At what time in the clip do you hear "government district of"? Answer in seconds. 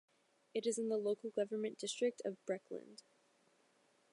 1.29-2.37